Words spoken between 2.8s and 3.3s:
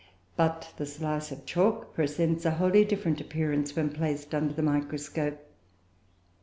different